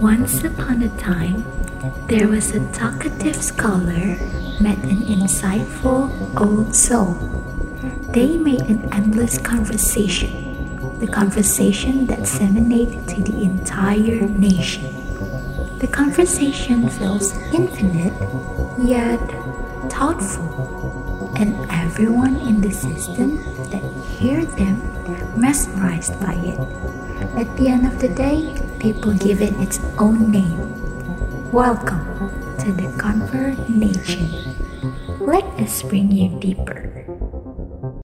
Once 0.00 0.42
upon 0.42 0.82
a 0.82 0.88
time, 0.96 1.44
there 2.06 2.28
was 2.28 2.54
a 2.54 2.72
talkative 2.72 3.36
scholar 3.36 4.16
met 4.58 4.78
an 4.84 5.04
insightful 5.04 6.08
old 6.40 6.74
soul. 6.74 7.14
They 8.12 8.38
made 8.38 8.62
an 8.62 8.88
endless 8.92 9.38
conversation, 9.38 10.98
the 10.98 11.06
conversation 11.06 12.06
that 12.06 12.20
disseminated 12.20 13.06
to 13.08 13.22
the 13.22 13.42
entire 13.42 14.26
nation. 14.28 14.84
The 15.78 15.86
conversation 15.86 16.88
feels 16.88 17.36
infinite, 17.52 18.14
yet 18.78 19.20
thoughtful, 19.90 21.32
and 21.36 21.54
everyone 21.70 22.36
in 22.48 22.60
the 22.62 22.72
system 22.72 23.36
that 23.70 23.82
heard 24.20 24.48
them 24.56 24.99
mesmerized 25.40 26.20
by 26.20 26.36
it. 26.44 26.60
At 27.40 27.48
the 27.56 27.68
end 27.68 27.86
of 27.86 27.98
the 27.98 28.12
day, 28.12 28.52
people 28.78 29.14
give 29.14 29.40
it 29.40 29.56
its 29.56 29.80
own 29.98 30.30
name. 30.30 30.60
Welcome 31.50 32.04
to 32.60 32.72
the 32.72 32.92
Conver 33.00 33.56
Nation. 33.72 34.28
Let 35.18 35.44
us 35.56 35.82
bring 35.82 36.12
you 36.12 36.38
deeper 36.40 37.09